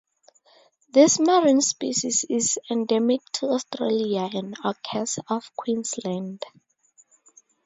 [0.89, 6.41] This marine species is endemic to Australia and occurs off Queensland.